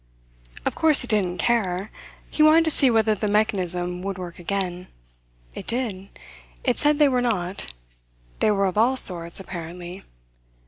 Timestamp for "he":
1.01-1.07, 2.27-2.41